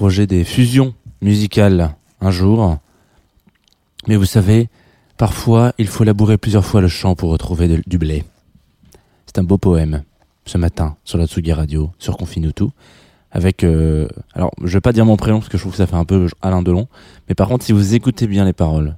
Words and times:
projet 0.00 0.26
des 0.26 0.44
fusions 0.44 0.94
musicales 1.20 1.94
un 2.22 2.30
jour. 2.30 2.78
Mais 4.08 4.16
vous 4.16 4.24
savez, 4.24 4.70
parfois, 5.18 5.74
il 5.76 5.88
faut 5.88 6.04
labourer 6.04 6.38
plusieurs 6.38 6.64
fois 6.64 6.80
le 6.80 6.88
champ 6.88 7.14
pour 7.14 7.28
retrouver 7.28 7.82
du 7.86 7.98
blé. 7.98 8.24
C'est 9.26 9.36
un 9.36 9.42
beau 9.42 9.58
poème, 9.58 10.04
ce 10.46 10.56
matin, 10.56 10.96
sur 11.04 11.18
la 11.18 11.26
Tsugi 11.26 11.52
Radio, 11.52 11.90
sur 11.98 12.16
Confinutu, 12.16 12.64
avec... 13.30 13.62
euh, 13.62 14.08
alors, 14.32 14.52
je 14.64 14.72
vais 14.72 14.80
pas 14.80 14.94
dire 14.94 15.04
mon 15.04 15.18
prénom, 15.18 15.40
parce 15.40 15.50
que 15.50 15.58
je 15.58 15.64
trouve 15.64 15.72
que 15.72 15.76
ça 15.76 15.86
fait 15.86 15.96
un 15.96 16.06
peu 16.06 16.28
Alain 16.40 16.62
Delon, 16.62 16.88
mais 17.28 17.34
par 17.34 17.48
contre, 17.48 17.66
si 17.66 17.72
vous 17.72 17.94
écoutez 17.94 18.26
bien 18.26 18.46
les 18.46 18.54
paroles 18.54 18.96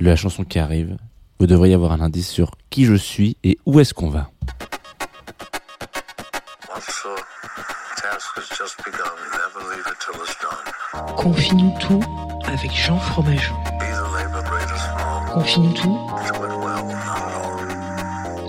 de 0.00 0.04
la 0.04 0.16
chanson 0.16 0.42
qui 0.42 0.58
arrive, 0.58 0.96
vous 1.38 1.46
devriez 1.46 1.74
avoir 1.74 1.92
un 1.92 2.00
indice 2.00 2.28
sur 2.28 2.50
qui 2.70 2.86
je 2.86 2.94
suis 2.94 3.36
et 3.44 3.56
où 3.66 3.78
est-ce 3.78 3.94
qu'on 3.94 4.10
va. 4.10 4.32
The 8.12 8.18
task 8.18 8.36
has 8.36 8.48
just 8.58 8.76
begun, 8.84 9.16
never 9.32 9.60
leave 9.70 9.86
it 9.86 9.98
till 10.00 10.20
it's 10.22 10.36
done. 10.40 11.14
Confine-nous 11.16 11.74
tout 11.80 12.02
avec 12.46 12.72
Jean 12.72 12.98
Fromageau. 12.98 13.54
Confine-nous 15.32 15.72
tout 15.72 15.98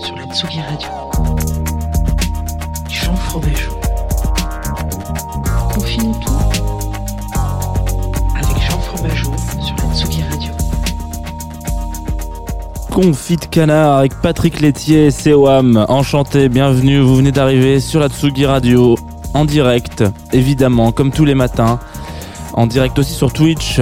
sur 0.00 0.16
la 0.16 0.26
Tsugi 0.34 0.60
Radio. 0.60 0.88
Jean 2.88 3.16
Fromageau. 3.16 3.72
Confine-nous 5.74 6.14
tout 6.14 6.32
avec 8.34 8.62
Jean 8.70 8.78
Fromageau 8.80 9.32
sur 9.60 9.76
la 9.76 9.94
Tsugi 9.94 10.22
Radio. 10.24 10.52
Confit 12.90 13.36
de 13.36 13.46
canard 13.46 13.98
avec 13.98 14.14
Patrick 14.20 14.60
Laitier 14.60 15.08
et 15.08 15.12
COAM. 15.12 15.86
Enchanté, 15.88 16.48
bienvenue, 16.48 17.00
vous 17.00 17.16
venez 17.16 17.32
d'arriver 17.32 17.80
sur 17.80 18.00
la 18.00 18.08
Tsugi 18.08 18.46
Radio 18.46 18.96
en 19.34 19.44
direct, 19.44 20.04
évidemment, 20.32 20.92
comme 20.92 21.10
tous 21.12 21.24
les 21.24 21.34
matins. 21.34 21.78
En 22.54 22.66
direct 22.66 22.98
aussi 22.98 23.12
sur 23.12 23.32
Twitch, 23.32 23.80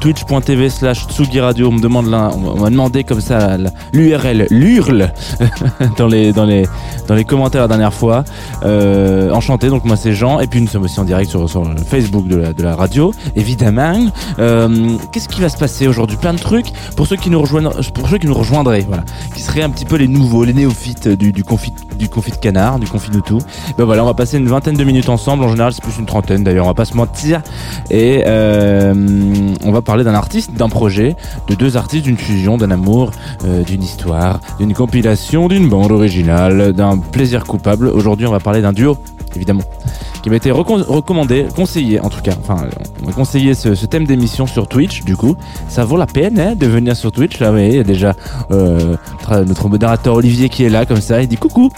twitch.tv 0.00 0.70
slash 0.70 1.06
Tsugi 1.06 1.40
Radio. 1.40 1.68
On 1.68 1.72
me 1.72 1.80
demande 1.80 2.06
on 2.06 2.60
m'a 2.60 2.70
demandé 2.70 3.04
comme 3.04 3.20
ça 3.20 3.56
l'URL, 3.92 4.46
l'URL 4.50 5.12
dans 5.96 6.06
les, 6.06 6.32
dans 6.32 6.44
les, 6.44 6.66
dans 7.06 7.14
les 7.14 7.24
commentaires 7.24 7.62
la 7.62 7.68
dernière 7.68 7.94
fois. 7.94 8.24
Euh, 8.64 9.30
enchanté, 9.32 9.68
donc 9.68 9.84
moi 9.84 9.96
c'est 9.96 10.12
Jean. 10.12 10.40
Et 10.40 10.46
puis 10.46 10.60
nous 10.60 10.68
sommes 10.68 10.84
aussi 10.84 11.00
en 11.00 11.04
direct 11.04 11.30
sur, 11.30 11.48
sur 11.48 11.64
le 11.64 11.76
Facebook 11.76 12.26
de 12.26 12.36
la, 12.36 12.52
de 12.52 12.62
la 12.62 12.76
radio, 12.76 13.12
évidemment. 13.36 14.06
Euh, 14.38 14.96
Qu'est-ce 15.12 15.28
qui 15.28 15.40
va 15.40 15.48
se 15.48 15.58
passer 15.58 15.88
aujourd'hui? 15.88 16.16
Plein 16.16 16.34
de 16.34 16.38
trucs 16.38 16.72
pour 16.96 17.06
ceux 17.06 17.16
qui 17.16 17.30
nous 17.30 17.40
rejoignent, 17.40 17.70
pour 17.94 18.08
ceux 18.08 18.18
qui 18.18 18.26
nous 18.26 18.34
rejoindraient, 18.34 18.84
voilà, 18.86 19.04
qui 19.34 19.42
seraient 19.42 19.62
un 19.62 19.70
petit 19.70 19.84
peu 19.84 19.96
les 19.96 20.08
nouveaux, 20.08 20.44
les 20.44 20.54
néophytes 20.54 21.08
du, 21.08 21.32
du 21.32 21.44
confit, 21.44 21.72
du 21.98 22.08
confit 22.08 22.30
de 22.32 22.36
canard, 22.36 22.78
du 22.78 22.86
confit 22.86 23.10
de 23.10 23.20
tout. 23.20 23.40
Ben 23.76 23.84
voilà, 23.84 24.02
on 24.02 24.06
va 24.06 24.14
passer 24.14 24.38
une 24.38 24.48
vingtaine 24.48 24.76
de 24.76 24.84
minutes 24.84 25.08
ensemble. 25.08 25.44
En 25.44 25.48
général, 25.48 25.72
c'est 25.72 25.82
plus 25.82 25.98
une 25.98 26.06
trentaine 26.06 26.44
d'ailleurs. 26.44 26.64
On 26.64 26.68
va 26.68 26.74
pas 26.74 26.84
se 26.84 26.94
mentir. 26.94 27.42
Et 27.90 28.22
euh, 28.26 28.94
on 29.64 29.72
va 29.72 29.82
parler 29.88 30.04
d'un 30.04 30.12
artiste, 30.12 30.52
d'un 30.52 30.68
projet, 30.68 31.16
de 31.48 31.54
deux 31.54 31.78
artistes, 31.78 32.04
d'une 32.04 32.18
fusion, 32.18 32.58
d'un 32.58 32.70
amour, 32.70 33.10
euh, 33.46 33.64
d'une 33.64 33.82
histoire, 33.82 34.38
d'une 34.58 34.74
compilation, 34.74 35.48
d'une 35.48 35.66
bande 35.70 35.92
originale, 35.92 36.74
d'un 36.74 36.98
plaisir 36.98 37.44
coupable. 37.44 37.86
Aujourd'hui, 37.88 38.26
on 38.26 38.30
va 38.30 38.38
parler 38.38 38.60
d'un 38.60 38.74
duo, 38.74 38.98
évidemment 39.34 39.62
qui 40.22 40.30
m'a 40.30 40.36
été 40.36 40.50
recommandé, 40.50 41.46
conseillé 41.54 42.00
en 42.00 42.10
tout 42.10 42.20
cas. 42.20 42.32
Enfin, 42.40 42.66
on 43.02 43.06
m'a 43.06 43.12
conseillé 43.12 43.54
ce, 43.54 43.86
thème 43.86 44.04
d'émission 44.04 44.46
sur 44.46 44.66
Twitch. 44.66 45.04
Du 45.04 45.16
coup, 45.16 45.36
ça 45.68 45.84
vaut 45.84 45.96
la 45.96 46.06
peine 46.06 46.38
hein, 46.38 46.54
de 46.56 46.66
venir 46.66 46.96
sur 46.96 47.12
Twitch. 47.12 47.38
Là, 47.38 47.52
oui, 47.52 47.68
il 47.68 47.76
y 47.76 47.78
a 47.78 47.84
déjà 47.84 48.14
euh, 48.50 48.96
notre 49.46 49.68
modérateur 49.68 50.14
Olivier 50.16 50.48
qui 50.48 50.64
est 50.64 50.68
là, 50.68 50.86
comme 50.86 51.00
ça. 51.00 51.22
Il 51.22 51.28
dit 51.28 51.36
coucou. 51.36 51.70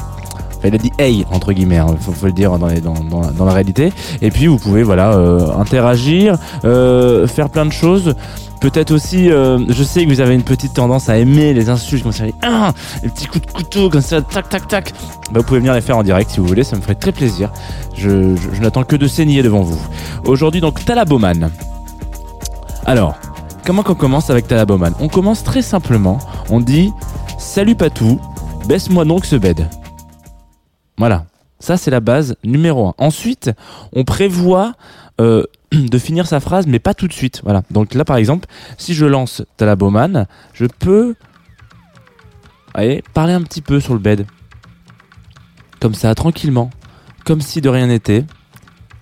Il 0.64 0.74
a 0.74 0.78
dit 0.78 0.92
hey 0.98 1.24
entre 1.30 1.52
guillemets, 1.52 1.78
hein, 1.78 1.86
faut, 2.00 2.26
le 2.26 2.32
dire 2.32 2.58
dans, 2.58 2.66
la- 2.66 3.52
réalité. 3.52 3.92
Et 4.20 4.30
puis 4.30 4.46
vous 4.46 4.58
pouvez 4.58 4.82
voilà 4.82 5.12
euh, 5.14 5.48
interagir, 5.58 6.36
euh, 6.64 7.26
faire 7.26 7.48
plein 7.48 7.64
de 7.66 7.72
choses. 7.72 8.14
Peut-être 8.60 8.90
aussi, 8.90 9.30
euh, 9.30 9.58
je 9.70 9.82
sais 9.82 10.04
que 10.04 10.10
vous 10.10 10.20
avez 10.20 10.34
une 10.34 10.42
petite 10.42 10.74
tendance 10.74 11.08
à 11.08 11.16
aimer 11.16 11.54
les 11.54 11.70
insultes 11.70 12.02
comme 12.02 12.12
ça, 12.12 12.26
les, 12.26 12.34
ah, 12.42 12.72
les 13.02 13.08
petits 13.08 13.24
coups 13.26 13.46
de 13.46 13.50
couteau 13.50 13.88
comme 13.88 14.02
ça, 14.02 14.20
tac 14.20 14.50
tac 14.50 14.68
tac. 14.68 14.92
Bah, 15.32 15.40
vous 15.40 15.44
pouvez 15.46 15.60
venir 15.60 15.72
les 15.72 15.80
faire 15.80 15.96
en 15.96 16.02
direct 16.02 16.30
si 16.30 16.40
vous 16.40 16.46
voulez, 16.46 16.62
ça 16.62 16.76
me 16.76 16.82
ferait 16.82 16.94
très 16.94 17.12
plaisir. 17.12 17.50
Je, 17.96 18.36
je- 18.36 18.48
je 18.54 18.60
n'attends 18.60 18.84
que 18.84 18.96
de 18.96 19.06
saigner 19.08 19.42
devant 19.42 19.62
vous. 19.62 19.80
Aujourd'hui 20.26 20.60
donc 20.60 20.84
Talaboman. 20.84 21.50
Alors, 22.84 23.14
comment 23.64 23.82
qu'on 23.82 23.94
commence 23.94 24.28
avec 24.28 24.46
Talaboman 24.46 24.92
On 25.00 25.08
commence 25.08 25.42
très 25.42 25.62
simplement. 25.62 26.18
On 26.50 26.60
dit 26.60 26.92
Salut 27.38 27.74
Patou, 27.76 28.20
baisse-moi 28.66 29.06
donc 29.06 29.24
ce 29.24 29.36
bed. 29.36 29.66
Voilà. 31.00 31.24
Ça, 31.60 31.78
c'est 31.78 31.90
la 31.90 32.00
base 32.00 32.36
numéro 32.44 32.88
un. 32.88 32.94
Ensuite, 32.98 33.50
on 33.92 34.04
prévoit 34.04 34.74
euh, 35.18 35.44
de 35.72 35.98
finir 35.98 36.26
sa 36.26 36.40
phrase, 36.40 36.66
mais 36.66 36.78
pas 36.78 36.92
tout 36.92 37.08
de 37.08 37.12
suite. 37.14 37.40
Voilà. 37.42 37.62
Donc 37.70 37.94
là, 37.94 38.04
par 38.04 38.18
exemple, 38.18 38.46
si 38.76 38.92
je 38.92 39.06
lance 39.06 39.42
Talaboman, 39.56 40.26
je 40.52 40.66
peux 40.66 41.14
parler 43.14 43.32
un 43.32 43.42
petit 43.42 43.62
peu 43.62 43.80
sur 43.80 43.94
le 43.94 43.98
bed. 43.98 44.26
Comme 45.80 45.94
ça, 45.94 46.14
tranquillement. 46.14 46.70
Comme 47.24 47.40
si 47.40 47.62
de 47.62 47.70
rien 47.70 47.86
n'était. 47.86 48.26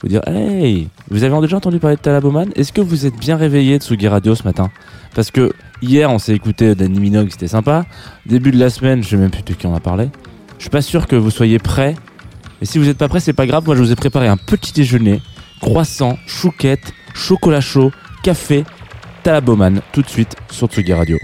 Vous 0.00 0.08
dire, 0.08 0.22
hey, 0.28 0.88
vous 1.10 1.24
avez 1.24 1.40
déjà 1.40 1.56
entendu 1.56 1.80
parler 1.80 1.96
de 1.96 2.00
Talaboman? 2.00 2.50
Est-ce 2.54 2.72
que 2.72 2.80
vous 2.80 3.06
êtes 3.06 3.16
bien 3.16 3.36
réveillé 3.36 3.76
de 3.78 3.82
Sugi 3.82 4.06
Radio 4.06 4.36
ce 4.36 4.44
matin? 4.44 4.70
Parce 5.16 5.32
que 5.32 5.52
hier, 5.82 6.08
on 6.12 6.20
s'est 6.20 6.34
écouté 6.34 6.76
Danny 6.76 7.00
Minogue, 7.00 7.30
c'était 7.32 7.48
sympa. 7.48 7.86
Début 8.24 8.52
de 8.52 8.58
la 8.58 8.70
semaine, 8.70 9.02
je 9.02 9.08
sais 9.08 9.16
même 9.16 9.32
plus 9.32 9.42
de 9.42 9.52
qui 9.54 9.66
on 9.66 9.74
a 9.74 9.80
parlé. 9.80 10.10
Je 10.58 10.64
suis 10.64 10.70
pas 10.70 10.82
sûr 10.82 11.06
que 11.06 11.16
vous 11.16 11.30
soyez 11.30 11.58
prêts. 11.58 11.94
Et 12.60 12.66
si 12.66 12.78
vous 12.78 12.84
n'êtes 12.84 12.98
pas 12.98 13.08
prêts, 13.08 13.20
c'est 13.20 13.32
pas 13.32 13.46
grave. 13.46 13.64
Moi, 13.64 13.76
je 13.76 13.82
vous 13.82 13.92
ai 13.92 13.96
préparé 13.96 14.26
un 14.26 14.36
petit 14.36 14.72
déjeuner. 14.72 15.22
Croissant, 15.60 16.18
chouquette, 16.26 16.92
chocolat 17.14 17.60
chaud, 17.60 17.92
café, 18.22 18.64
Talaboman, 19.22 19.80
tout 19.92 20.02
de 20.02 20.08
suite 20.08 20.36
sur 20.50 20.66
Tsugi 20.66 20.92
Radio. 20.92 21.16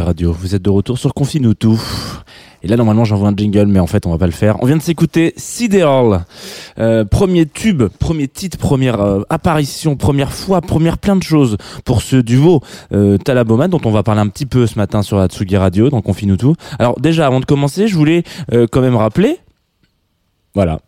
Radio. 0.00 0.32
Vous 0.32 0.54
êtes 0.54 0.62
de 0.62 0.70
retour 0.70 0.98
sur 0.98 1.14
Confine 1.14 1.54
tout. 1.54 1.80
Et 2.62 2.68
là, 2.68 2.76
normalement, 2.76 3.04
j'envoie 3.04 3.28
un 3.28 3.36
jingle, 3.36 3.66
mais 3.66 3.80
en 3.80 3.86
fait, 3.86 4.06
on 4.06 4.10
va 4.10 4.18
pas 4.18 4.26
le 4.26 4.32
faire. 4.32 4.62
On 4.62 4.66
vient 4.66 4.76
de 4.76 4.82
s'écouter 4.82 5.34
Sideral. 5.36 6.24
Euh, 6.78 7.04
premier 7.04 7.46
tube, 7.46 7.82
premier 7.98 8.28
titre, 8.28 8.56
première 8.56 9.00
euh, 9.00 9.22
apparition, 9.30 9.96
première 9.96 10.32
fois, 10.32 10.60
première 10.60 10.98
plein 10.98 11.16
de 11.16 11.22
choses 11.22 11.56
pour 11.84 12.02
ce 12.02 12.16
duo 12.16 12.60
euh, 12.92 13.18
dont 13.18 13.80
on 13.84 13.90
va 13.90 14.02
parler 14.02 14.20
un 14.20 14.28
petit 14.28 14.46
peu 14.46 14.66
ce 14.66 14.78
matin 14.78 15.02
sur 15.02 15.18
la 15.18 15.26
Tsugi 15.26 15.56
Radio, 15.56 15.90
dans 15.90 16.02
Confine 16.02 16.36
tout. 16.36 16.54
Alors, 16.78 17.00
déjà, 17.00 17.26
avant 17.26 17.40
de 17.40 17.44
commencer, 17.44 17.88
je 17.88 17.96
voulais 17.96 18.22
euh, 18.52 18.66
quand 18.70 18.80
même 18.80 18.96
rappeler, 18.96 19.38
voilà, 20.54 20.80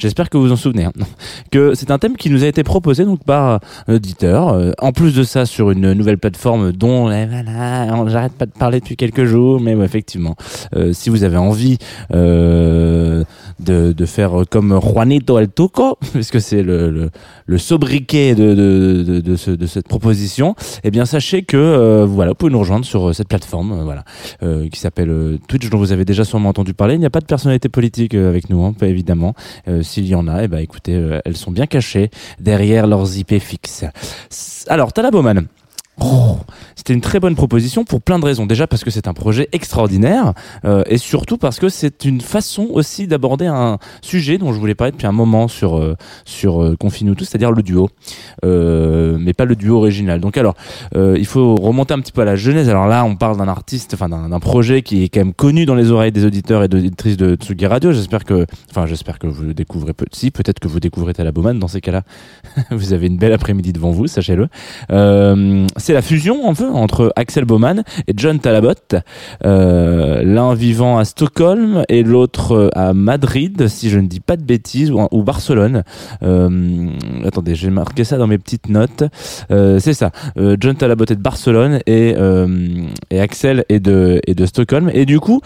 J'espère 0.00 0.30
que 0.30 0.36
vous 0.38 0.44
vous 0.44 0.52
en 0.52 0.56
souvenez. 0.56 0.84
hein, 0.86 0.92
que 1.50 1.74
c'est 1.74 1.90
un 1.90 1.98
thème 1.98 2.16
qui 2.16 2.30
nous 2.30 2.42
a 2.42 2.46
été 2.46 2.62
proposé 2.64 3.04
donc 3.04 3.22
par 3.24 3.60
un 3.86 3.94
auditeur. 3.94 4.48
Euh, 4.48 4.72
en 4.78 4.92
plus 4.92 5.14
de 5.14 5.22
ça, 5.22 5.46
sur 5.46 5.70
une 5.70 5.92
nouvelle 5.92 6.18
plateforme 6.18 6.72
dont 6.72 7.10
eh, 7.10 7.26
voilà, 7.26 8.08
j'arrête 8.08 8.32
pas 8.32 8.46
de 8.46 8.52
parler 8.52 8.80
depuis 8.80 8.96
quelques 8.96 9.24
jours, 9.24 9.60
mais 9.60 9.74
ouais, 9.74 9.84
effectivement, 9.84 10.36
euh, 10.74 10.92
si 10.92 11.10
vous 11.10 11.22
avez 11.24 11.36
envie 11.36 11.78
euh, 12.14 13.24
de, 13.60 13.92
de 13.92 14.06
faire 14.06 14.32
comme 14.50 14.78
Juanito 14.82 15.38
El 15.38 15.48
Toco, 15.48 15.98
puisque 16.12 16.40
c'est 16.40 16.62
le, 16.62 16.90
le, 16.90 17.10
le 17.46 17.58
sobriquet 17.58 18.34
de, 18.34 18.54
de, 18.54 19.20
de, 19.20 19.36
ce- 19.36 19.50
de 19.50 19.66
cette 19.66 19.86
proposition, 19.88 20.54
eh 20.84 20.90
bien 20.90 21.04
sachez 21.04 21.42
que 21.42 21.56
euh, 21.56 22.06
voilà, 22.06 22.30
vous 22.30 22.36
pouvez 22.36 22.52
nous 22.52 22.58
rejoindre 22.58 22.84
sur 22.84 23.08
euh, 23.08 23.12
cette 23.12 23.28
plateforme, 23.28 23.72
euh, 23.72 23.84
voilà, 23.84 24.04
euh, 24.42 24.68
qui 24.68 24.80
s'appelle 24.80 25.10
euh, 25.10 25.38
Twitch, 25.48 25.68
dont 25.70 25.78
vous 25.78 25.92
avez 25.92 26.04
déjà 26.04 26.24
sûrement 26.24 26.48
entendu 26.48 26.74
parler. 26.74 26.94
Il 26.94 27.00
n'y 27.00 27.06
a 27.06 27.10
pas 27.10 27.20
de 27.20 27.26
personnalité 27.26 27.68
politique 27.68 28.14
euh, 28.14 28.28
avec 28.28 28.48
nous, 28.50 28.64
hein, 28.64 28.72
pas 28.72 28.86
évidemment. 28.86 29.34
S'il 29.90 30.06
y 30.06 30.14
en 30.14 30.28
a, 30.28 30.44
eh 30.44 30.46
ben 30.46 30.58
écoutez, 30.58 30.94
euh, 30.94 31.18
elles 31.24 31.36
sont 31.36 31.50
bien 31.50 31.66
cachées 31.66 32.10
derrière 32.38 32.86
leurs 32.86 33.18
IP 33.18 33.40
fixes. 33.40 33.84
Alors, 34.68 34.92
Talaboman. 34.92 35.48
C'était 36.76 36.94
une 36.94 37.00
très 37.00 37.20
bonne 37.20 37.34
proposition 37.34 37.84
pour 37.84 38.00
plein 38.00 38.18
de 38.18 38.24
raisons. 38.24 38.46
Déjà 38.46 38.66
parce 38.66 38.84
que 38.84 38.90
c'est 38.90 39.06
un 39.06 39.12
projet 39.12 39.48
extraordinaire 39.52 40.32
euh, 40.64 40.82
et 40.86 40.98
surtout 40.98 41.36
parce 41.36 41.58
que 41.58 41.68
c'est 41.68 42.04
une 42.04 42.20
façon 42.20 42.68
aussi 42.70 43.06
d'aborder 43.06 43.46
un 43.46 43.78
sujet 44.00 44.38
dont 44.38 44.52
je 44.52 44.58
voulais 44.58 44.74
parler 44.74 44.92
depuis 44.92 45.06
un 45.06 45.12
moment 45.12 45.46
sur 45.48 45.78
euh, 45.78 45.96
sur 46.24 46.62
euh, 46.62 46.76
Confine-nous 46.78 47.14
tous, 47.14 47.24
c'est-à-dire 47.24 47.52
le 47.52 47.62
duo, 47.62 47.90
euh, 48.44 49.18
mais 49.20 49.34
pas 49.34 49.44
le 49.44 49.56
duo 49.56 49.76
original. 49.76 50.20
Donc 50.20 50.38
alors, 50.38 50.54
euh, 50.96 51.16
il 51.18 51.26
faut 51.26 51.54
remonter 51.54 51.92
un 51.92 52.00
petit 52.00 52.12
peu 52.12 52.22
à 52.22 52.24
la 52.24 52.36
genèse. 52.36 52.68
Alors 52.68 52.86
là, 52.86 53.04
on 53.04 53.16
parle 53.16 53.36
d'un 53.36 53.48
artiste, 53.48 53.94
enfin 53.94 54.08
d'un 54.08 54.40
projet 54.40 54.82
qui 54.82 55.04
est 55.04 55.08
quand 55.08 55.20
même 55.20 55.34
connu 55.34 55.66
dans 55.66 55.74
les 55.74 55.90
oreilles 55.90 56.12
des 56.12 56.24
auditeurs 56.24 56.62
et 56.62 56.68
d'auditrices 56.68 57.16
de 57.16 57.34
Tsugi 57.34 57.66
Radio. 57.66 57.92
J'espère 57.92 58.24
que, 58.24 58.46
enfin 58.70 58.86
j'espère 58.86 59.18
que 59.18 59.26
vous 59.26 59.42
le 59.42 59.54
découvrez 59.54 59.92
peu. 59.92 60.06
Si, 60.12 60.30
peut-être 60.30 60.60
que 60.60 60.68
vous 60.68 60.80
découvrez 60.80 61.12
Talaboman. 61.12 61.58
Dans 61.58 61.68
ces 61.68 61.80
cas-là, 61.80 62.02
vous 62.70 62.92
avez 62.92 63.06
une 63.06 63.18
belle 63.18 63.32
après-midi 63.32 63.72
devant 63.72 63.90
vous, 63.90 64.06
sachez-le. 64.06 64.48
Euh, 64.90 65.66
c'est 65.90 65.94
la 65.94 66.02
fusion 66.02 66.48
un 66.48 66.54
peu 66.54 66.68
entre 66.68 67.12
Axel 67.16 67.44
Baumann 67.44 67.82
et 68.06 68.12
John 68.16 68.38
Talabot, 68.38 68.74
euh, 69.44 70.22
l'un 70.22 70.54
vivant 70.54 70.98
à 70.98 71.04
Stockholm 71.04 71.82
et 71.88 72.04
l'autre 72.04 72.52
euh, 72.52 72.68
à 72.74 72.92
Madrid, 72.92 73.66
si 73.66 73.90
je 73.90 73.98
ne 73.98 74.06
dis 74.06 74.20
pas 74.20 74.36
de 74.36 74.44
bêtises, 74.44 74.92
ou, 74.92 75.22
Barcelone. 75.24 75.82
Euh, 76.22 76.90
attendez, 77.26 77.56
j'ai 77.56 77.70
marqué 77.70 78.04
ça 78.04 78.18
dans 78.18 78.28
mes 78.28 78.38
petites 78.38 78.68
notes. 78.68 79.02
C'est 79.48 79.94
ça. 79.94 80.12
John 80.36 80.76
Talabot 80.76 81.06
est 81.06 81.16
de 81.16 81.22
Barcelone 81.22 81.80
et, 81.88 82.14
Axel 83.10 83.64
est 83.68 83.80
de, 83.80 84.46
Stockholm. 84.46 84.92
Et 84.94 85.06
du 85.06 85.18
coup, 85.18 85.40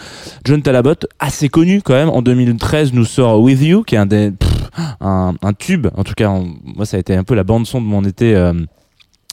John 0.45 0.61
Talabot, 0.61 0.93
assez 1.21 1.49
connu 1.49 1.81
quand 1.81 1.95
même, 1.95 2.11
en 2.11 2.21
2013 2.21 2.93
nous 2.93 3.07
sort 3.07 3.41
With 3.41 3.63
You, 3.63 3.83
qui 3.83 3.95
est 3.95 3.99
un 3.99 5.53
tube. 5.59 5.87
En 5.97 6.05
tout 6.05 6.15
cas, 6.15 6.29
en- 6.29 6.45
moi, 6.77 6.85
ça 6.85 6.99
a 6.99 7.01
été 7.01 7.17
un 7.17 7.25
peu 7.25 7.35
la 7.35 7.45
bande 7.45 7.67
son 7.67 7.81
de 7.81 7.87
mon 7.87 8.05
été. 8.05 8.35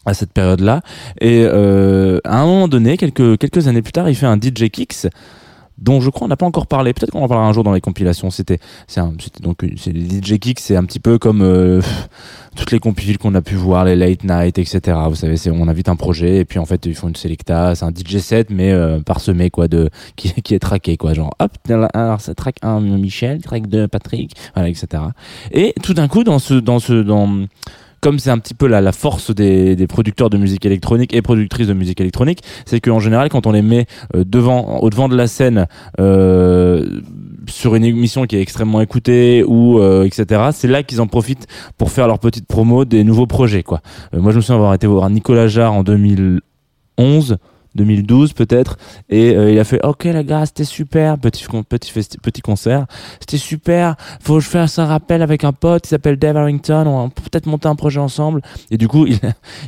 À 0.06 0.14
cette 0.14 0.34
période-là. 0.34 0.82
Et 1.20 1.44
euh, 1.46 2.20
à 2.24 2.42
un 2.42 2.46
moment 2.46 2.68
donné, 2.68 2.98
quelques, 2.98 3.38
quelques 3.38 3.68
années 3.68 3.82
plus 3.82 3.94
tard, 3.94 4.10
il 4.10 4.16
fait 4.16 4.26
un 4.26 4.38
DJ 4.38 4.70
Kicks 4.70 5.08
dont 5.82 6.00
je 6.00 6.10
crois 6.10 6.26
on 6.26 6.30
n'a 6.30 6.38
pas 6.38 6.46
encore 6.46 6.68
parlé. 6.68 6.94
Peut-être 6.94 7.12
qu'on 7.12 7.24
en 7.24 7.28
parlera 7.28 7.48
un 7.48 7.54
jour 7.54 7.64
dans 7.64 7.74
les 7.74 7.82
compilations. 7.82 8.30
C'était, 8.30 8.60
c'est 8.88 9.02
un, 9.02 9.14
donc 9.42 9.64
les 9.64 10.22
DJ 10.22 10.38
Kicks, 10.40 10.60
c'est 10.60 10.76
un 10.76 10.84
petit 10.86 11.00
peu 11.00 11.18
comme 11.18 11.42
euh, 11.42 11.82
toutes 12.56 12.72
les 12.72 12.80
compiles 12.80 13.18
qu'on 13.18 13.36
a 13.36 13.42
pu 13.42 13.56
voir, 13.56 13.86
les 13.86 13.96
late 13.96 14.24
night, 14.24 14.58
etc. 14.60 14.98
Vous 15.10 15.16
savez, 15.16 15.38
c'est 15.38 15.50
on 15.50 15.68
invite 15.68 15.90
un 15.90 15.96
projet 15.96 16.38
et 16.38 16.46
puis 16.46 16.60
en 16.60 16.66
fait 16.66 16.86
ils 16.86 16.96
font 16.96 17.08
une 17.08 17.16
selecta, 17.16 17.76
c'est 17.76 17.86
un 17.86 17.92
DJ 17.92 18.18
set 18.20 18.50
mais 18.50 18.72
euh, 18.72 19.00
parsemé 19.00 19.50
quoi 19.50 19.68
de 19.68 19.90
qui, 20.16 20.32
qui 20.42 20.54
est 20.54 20.60
traqué 20.60 20.98
quoi, 20.98 21.14
genre 21.14 21.34
hop, 21.40 21.52
alors 21.94 22.22
ça 22.22 22.36
track 22.36 22.58
1 22.62 22.80
Michel, 22.82 23.42
track 23.42 23.68
2 23.68 23.88
Patrick, 23.88 24.36
voilà 24.54 24.70
etc. 24.70 25.04
Et 25.52 25.74
tout 25.82 25.94
d'un 25.94 26.08
coup 26.08 26.24
dans 26.24 26.40
ce 26.40 26.54
dans 26.54 26.80
ce 26.80 26.94
dans 26.94 27.46
comme 28.02 28.18
c'est 28.18 28.32
un 28.32 28.40
petit 28.40 28.56
peu 28.56 28.68
la, 28.68 28.82
la 28.82 28.92
force 28.92 29.34
des, 29.34 29.86
producteurs 29.88 30.30
de 30.30 30.38
musique 30.38 30.66
électronique 30.66 31.14
et 31.14 31.22
productrices 31.22 31.68
de 31.68 31.74
musique 31.74 32.02
électronique, 32.02 32.42
c'est 32.66 32.80
qu'en 32.80 33.00
général, 33.00 33.30
quand 33.30 33.46
on 33.46 33.52
les 33.52 33.62
met 33.62 33.86
euh, 34.16 34.24
devant, 34.26 34.80
au 34.80 34.90
devant 34.90 35.08
de 35.08 35.16
la 35.16 35.28
scène, 35.28 35.68
euh, 36.00 37.00
sur 37.48 37.76
une 37.76 37.86
émission 37.86 38.26
qui 38.26 38.36
est 38.36 38.42
extrêmement 38.42 38.82
écoutée 38.82 39.44
ou 39.46 39.80
euh, 39.80 40.04
etc., 40.04 40.50
c'est 40.52 40.68
là 40.68 40.84
qu'ils 40.84 41.00
en 41.02 41.08
profitent 41.08 41.48
pour 41.78 41.92
faire 41.92 42.08
leur 42.08 42.20
petite 42.20 42.48
promo 42.48 42.86
des 42.86 43.04
nouveaux 43.04 43.28
projets. 43.28 43.64
Quoi. 43.64 43.82
Moi, 44.14 44.32
je 44.32 44.38
me 44.38 44.42
souviens 44.42 44.56
avoir 44.56 44.74
été 44.74 44.88
voir 44.88 45.10
Nicolas 45.10 45.48
Jarre 45.48 45.74
en 45.74 45.84
2011. 45.84 47.38
2012 47.76 48.34
peut-être. 48.34 48.78
Et 49.10 49.36
euh, 49.36 49.52
il 49.52 49.60
a 49.60 49.64
fait 49.64 49.84
ok 49.86 50.04
les 50.06 50.24
gars 50.24 50.46
c'était 50.46 50.64
super. 50.66 51.18
Petit 51.18 51.46
petit 51.68 52.18
petit 52.22 52.42
concert. 52.42 52.86
C'était 53.20 53.38
super. 53.38 53.96
Faut 54.22 54.36
que 54.36 54.40
je 54.42 54.50
fasse 54.50 54.78
un 54.80 54.86
rappel 54.86 55.22
avec 55.22 55.44
un 55.44 55.54
pote 55.54 55.84
qui 55.84 55.90
s'appelle 55.90 56.18
Dave 56.18 56.38
Harrington. 56.38 56.84
On 56.88 57.04
va 57.06 57.10
peut-être 57.10 57.46
monter 57.46 57.68
un 57.68 57.76
projet 57.76 58.00
ensemble. 58.00 58.42
Et 58.72 58.78
du 58.78 58.88
coup 58.88 59.06
il, 59.08 59.20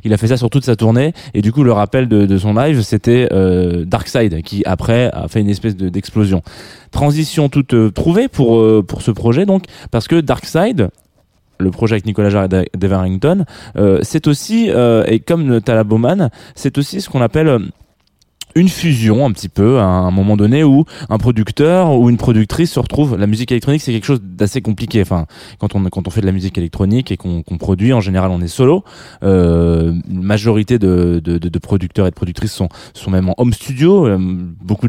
il 0.04 0.14
a 0.14 0.18
fait 0.18 0.28
ça 0.28 0.38
sur 0.38 0.50
toute 0.50 0.66
sa 0.66 0.76
tournée. 0.76 1.14
Et 1.34 1.42
du 1.42 1.52
coup 1.52 1.64
le 1.64 1.72
rappel 1.72 2.08
de, 2.08 2.26
de 2.26 2.38
son 2.38 2.54
live 2.54 2.82
c'était 2.82 3.30
euh, 3.32 3.86
Darkside 3.86 4.42
qui 4.44 4.64
après 4.66 5.10
a 5.14 5.28
fait 5.28 5.42
une 5.42 5.50
espèce 5.50 5.76
de- 5.76 5.90
d'explosion. 5.90 6.42
Transition 6.92 7.50
toute 7.50 7.74
euh, 7.74 7.90
trouvée 7.90 8.28
pour 8.28 8.58
euh, 8.60 8.84
pour 8.88 9.02
ce 9.02 9.12
projet 9.12 9.46
donc. 9.46 9.64
Parce 9.92 10.08
que 10.08 10.20
Darkside 10.20 10.90
le 11.60 11.72
projet 11.72 11.94
avec 11.94 12.06
Nicolas 12.06 12.30
Jarre 12.30 12.46
et 12.46 12.48
Da- 12.50 12.64
Dave 12.76 12.94
Harrington 12.94 13.46
euh, 13.78 14.00
c'est 14.02 14.28
aussi 14.28 14.70
euh, 14.70 15.04
et 15.08 15.20
comme 15.20 15.48
le 15.48 15.62
Talaboman 15.62 16.30
c'est 16.56 16.78
aussi 16.78 17.00
ce 17.00 17.10
qu'on 17.10 17.22
appelle 17.22 17.60
une 18.56 18.70
fusion 18.70 19.26
un 19.26 19.32
petit 19.32 19.50
peu 19.50 19.80
à 19.80 19.86
un 19.86 20.12
moment 20.12 20.38
donné 20.38 20.64
où 20.64 20.86
un 21.10 21.18
producteur 21.18 21.98
ou 21.98 22.10
une 22.10 22.18
productrice 22.18 22.72
se 22.72 22.80
retrouve. 22.80 23.18
La 23.18 23.28
musique 23.28 23.52
électronique 23.52 23.82
c'est 23.82 23.92
quelque 23.92 24.06
chose 24.06 24.22
d'assez 24.22 24.62
compliqué. 24.62 25.02
Enfin 25.02 25.26
quand 25.60 25.76
on 25.76 25.84
quand 25.86 26.08
on 26.08 26.12
fait 26.12 26.22
de 26.22 26.26
la 26.26 26.32
musique 26.32 26.58
électronique 26.58 27.12
et 27.12 27.18
qu'on 27.18 27.44
produit 27.60 27.94
en 27.94 28.02
général 28.02 28.32
on 28.32 28.42
est 28.42 28.48
solo. 28.48 28.84
Euh, 29.24 29.94
majorité 30.10 30.80
de, 30.80 31.22
de, 31.24 31.38
de, 31.38 31.60
producteurs 31.60 32.08
et 32.08 32.10
de 32.10 32.16
productrices 32.16 32.54
sont 32.54 32.70
sont 32.94 33.12
même 33.12 33.30
en 33.30 33.36
home 33.38 33.54
studio. 33.54 34.08
Euh, 34.08 34.18
beaucoup 34.20 34.88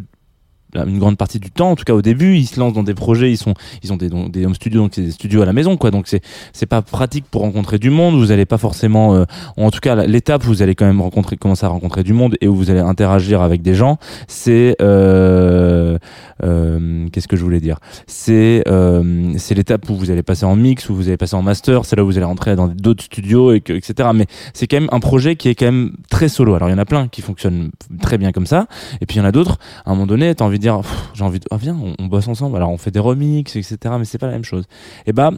une 0.75 0.99
grande 0.99 1.17
partie 1.17 1.39
du 1.39 1.51
temps 1.51 1.71
en 1.71 1.77
tout 1.77 1.85
cas 1.85 1.95
au 1.95 2.03
début 2.03 2.37
ils 2.37 2.47
se 2.47 2.59
lancent 2.59 2.73
dans 2.73 2.83
des 2.83 2.95
projets 2.95 3.31
ils 3.31 3.37
sont 3.37 3.55
ils 3.83 3.93
ont 3.93 3.97
des 3.97 4.09
donc, 4.09 4.31
des 4.31 4.47
home 4.47 4.55
studios 4.55 4.81
donc 4.81 4.93
c'est 4.95 5.03
des 5.03 5.11
studios 5.11 5.43
à 5.43 5.47
la 5.47 5.53
maison 5.53 5.77
quoi. 5.77 5.91
Donc 5.91 6.09
c'est 6.09 6.21
c'est 6.53 6.67
pas 6.67 6.83
pratique 6.83 7.25
pour 7.31 7.43
rencontrer 7.43 7.79
du 7.79 7.91
monde 7.91 8.17
vous 8.17 8.33
allez 8.33 8.47
pas 8.47 8.59
forcément 8.59 9.15
euh, 9.15 9.25
en 9.57 9.71
tout 9.71 9.81
cas 9.81 9.95
l'étape 10.07 10.45
où 10.45 10.49
vous 10.49 10.63
allez 10.63 10.75
quand 10.75 10.87
même 10.87 11.01
rencontrer 11.01 11.37
commencer 11.37 11.67
à 11.67 11.69
rencontrer 11.69 12.03
du 12.03 12.13
monde 12.13 12.37
et 12.41 12.49
où 12.49 12.55
vous 12.55 12.71
allez 12.71 12.81
interagir 12.81 13.43
avec 13.43 13.63
des 13.63 13.75
gens 13.75 13.99
c'est 14.29 14.77
euh, 14.81 15.99
euh, 16.43 17.09
qu'est-ce 17.13 17.29
que 17.29 17.37
je 17.37 17.43
voulais 17.43 17.61
dire? 17.61 17.79
C'est 18.07 18.63
euh, 18.69 19.33
c'est 19.37 19.55
l'étape 19.55 19.89
où 19.89 19.95
vous 19.95 20.11
allez 20.11 20.23
passer 20.23 20.45
en 20.45 20.57
mix 20.57 20.89
où 20.89 20.95
vous 20.95 21.09
allez 21.09 21.17
passer 21.17 21.37
en 21.37 21.43
master 21.43 21.85
c'est 21.85 21.97
là 21.97 22.05
où 22.05 22.07
vous 22.07 22.17
allez 22.17 22.27
rentrer 22.27 22.57
dans 22.57 22.69
d'autres 22.69 23.05
studios 23.05 23.53
et 23.53 23.61
que, 23.61 23.73
etc 23.73 24.11
mais 24.15 24.27
c'est 24.53 24.67
quand 24.67 24.81
même 24.81 24.89
un 24.93 25.01
projet 25.01 25.37
qui 25.37 25.49
est 25.49 25.55
quand 25.55 25.67
même 25.67 25.93
très 26.11 26.29
solo. 26.29 26.55
Alors 26.55 26.69
il 26.69 26.73
y 26.73 26.75
en 26.75 26.79
a 26.79 26.85
plein 26.85 27.09
qui 27.09 27.23
fonctionnent 27.23 27.71
très 28.01 28.19
bien 28.19 28.33
comme 28.33 28.47
ça 28.47 28.67
et 29.01 29.07
puis 29.07 29.17
il 29.17 29.19
y 29.21 29.23
en 29.23 29.27
a 29.27 29.33
d'autres 29.33 29.59
à 29.85 29.91
un 29.91 29.95
moment 29.95 30.07
donné 30.07 30.35
t'as 30.35 30.45
envie 30.45 30.59
dire 30.65 30.81
j'ai 31.15 31.25
envie 31.25 31.41
de 31.41 31.47
ah 31.51 31.57
viens 31.57 31.77
on, 31.99 32.07
bosse 32.07 32.29
ensemble 32.29 32.57
alors 32.57 32.71
on 32.71 32.79
fait 32.79 32.91
des 32.91 33.01
remixes 33.11 33.57
etc 33.57 33.77
mais 33.99 34.05
c'est 34.05 34.19
pas 34.19 34.27
la 34.27 34.33
même 34.39 34.45
chose. 34.53 34.65
Et 35.07 35.13
bah 35.13 35.31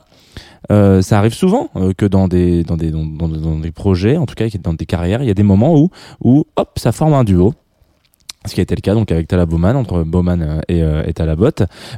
euh, 0.71 1.03
ça 1.03 1.19
arrive 1.19 1.35
souvent 1.35 1.69
euh, 1.77 1.93
que 2.01 2.07
dans 2.07 2.27
des 2.29 2.65
dans 2.65 2.77
des 2.77 2.91
dans- 2.91 3.05
dans 3.05 3.59
des 3.59 3.73
projets 3.73 4.17
en 4.17 4.27
tout 4.27 4.35
cas 4.35 4.47
dans 4.69 4.75
des 4.75 4.87
carrières 4.87 5.23
il 5.23 5.29
y 5.29 5.31
a 5.31 5.35
des 5.43 5.49
moments 5.53 5.75
où 5.79 5.91
où 6.25 6.45
hop 6.57 6.71
ça 6.79 6.93
forme 6.93 7.15
un 7.15 7.25
duo 7.25 7.55
ce 8.47 8.55
qui 8.55 8.61
a 8.61 8.63
été 8.63 8.75
le 8.75 8.81
cas 8.81 8.95
donc 8.95 9.11
avec 9.13 9.29
Talaboman 9.29 9.77
entre 9.77 10.03
Bowman 10.03 10.43
euh, 10.43 10.61
et, 10.69 10.83
euh, 10.83 11.03
et 11.07 11.13
Talabot 11.13 11.51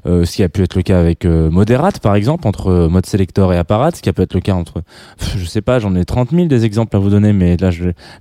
euh, 0.07 0.25
ce 0.25 0.37
qui 0.37 0.43
a 0.43 0.49
pu 0.49 0.63
être 0.63 0.75
le 0.75 0.83
cas 0.83 0.99
avec 0.99 1.25
euh, 1.25 1.51
Moderate 1.51 2.01
par 2.01 2.15
exemple 2.15 2.47
entre 2.47 2.89
Mode 2.89 3.07
Selector 3.07 3.53
et 3.53 3.59
Apparat. 3.59 3.93
Ce 3.93 4.03
qui 4.03 4.09
a 4.09 4.13
pu 4.13 4.23
être 4.23 4.35
le 4.35 4.41
cas 4.41 4.55
entre 4.55 4.83
je 5.37 5.45
sais 5.45 5.61
pas 5.61 5.79
j'en 5.79 5.95
ai 5.95 6.05
30 6.05 6.31
000 6.31 6.47
des 6.47 6.65
exemples 6.65 6.97
à 6.97 6.99
vous 6.99 7.11
donner 7.11 7.33
mais 7.33 7.57
là 7.57 7.71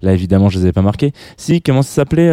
là 0.01 0.13
évidemment 0.13 0.49
je 0.49 0.59
les 0.59 0.67
ai 0.67 0.71
pas 0.71 0.81
marqués. 0.81 1.13
Si 1.37 1.61
comment 1.61 1.81
ça 1.81 1.93
s'appelait 1.93 2.31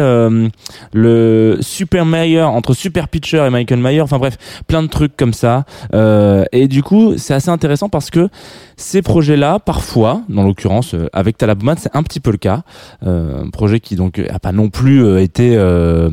le 0.93 1.57
Super 1.61 2.05
Mayer 2.05 2.41
entre 2.41 2.73
Super 2.73 3.07
Pitcher 3.07 3.45
et 3.45 3.49
Michael 3.49 3.79
Mayer. 3.79 4.01
Enfin 4.01 4.19
bref 4.19 4.37
plein 4.67 4.83
de 4.83 4.87
trucs 4.87 5.15
comme 5.15 5.33
ça. 5.33 5.65
Et 5.93 6.67
du 6.67 6.83
coup 6.83 7.13
c'est 7.17 7.33
assez 7.33 7.49
intéressant 7.49 7.89
parce 7.89 8.09
que 8.09 8.29
ces 8.77 9.01
projets 9.01 9.37
là 9.37 9.59
parfois 9.59 10.21
dans 10.29 10.43
l'occurrence 10.43 10.95
avec 11.13 11.37
Talaboman 11.37 11.77
c'est 11.79 11.95
un 11.95 12.03
petit 12.03 12.19
peu 12.19 12.31
le 12.31 12.37
cas. 12.37 12.63
Un 13.01 13.49
projet 13.51 13.79
qui 13.79 13.95
donc 13.95 14.19
a 14.19 14.39
pas 14.39 14.51
non 14.51 14.69
plus 14.69 15.19
été 15.21 15.55
euh, 15.85 16.09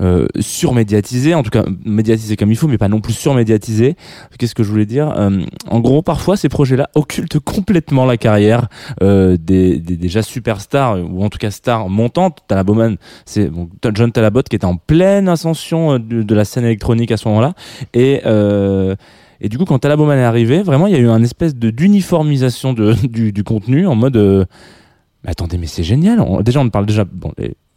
euh, 0.00 0.28
surmédiatisé, 0.38 1.34
en 1.34 1.42
tout 1.42 1.50
cas 1.50 1.64
médiatisé 1.84 2.36
comme 2.36 2.52
il 2.52 2.56
faut, 2.56 2.68
mais 2.68 2.78
pas 2.78 2.86
non 2.86 3.00
plus 3.00 3.14
surmédiatisé. 3.14 3.96
Qu'est-ce 4.38 4.54
que 4.54 4.62
je 4.62 4.70
voulais 4.70 4.86
dire 4.86 5.12
Euh, 5.16 5.40
En 5.68 5.80
gros, 5.80 6.02
parfois 6.02 6.36
ces 6.36 6.48
projets-là 6.48 6.88
occultent 6.94 7.40
complètement 7.40 8.04
la 8.04 8.16
carrière 8.16 8.68
des, 9.00 9.80
déjà 9.80 10.22
superstars 10.22 10.98
ou 11.00 11.24
en 11.24 11.28
tout 11.30 11.38
cas 11.38 11.50
stars 11.50 11.88
montantes. 11.88 12.38
Talaboman, 12.46 12.96
c'est 13.26 13.50
John 13.92 14.12
Talabot 14.12 14.44
qui 14.44 14.54
était 14.54 14.64
en 14.66 14.76
pleine 14.76 15.28
ascension 15.28 15.98
de, 15.98 16.34
la 16.34 16.44
scène 16.44 16.64
électronique 16.64 17.10
à 17.10 17.16
ce 17.16 17.26
moment-là, 17.26 17.54
et 17.92 18.22
et 19.40 19.48
du 19.48 19.56
coup, 19.56 19.64
quand 19.64 19.78
Talaboman 19.78 20.18
est 20.18 20.24
arrivé, 20.24 20.62
vraiment, 20.62 20.88
il 20.88 20.92
y 20.92 20.96
a 20.96 21.00
eu 21.00 21.08
un 21.08 21.22
espèce 21.22 21.54
de 21.54 21.70
d'uniformisation 21.70 22.72
du, 23.02 23.44
contenu 23.44 23.86
en 23.88 23.96
mode. 23.96 24.46
attendez, 25.26 25.58
mais 25.58 25.66
c'est 25.66 25.82
génial. 25.82 26.20
On- 26.20 26.40
déjà, 26.40 26.60
on 26.60 26.70
parle 26.70 26.86
déjà. 26.86 27.04